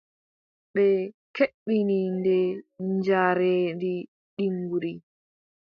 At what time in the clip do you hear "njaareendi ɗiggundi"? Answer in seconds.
2.93-4.91